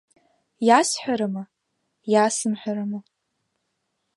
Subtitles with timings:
[0.67, 1.43] Иасҳәарыма,
[2.11, 2.99] иасымҳәарыма?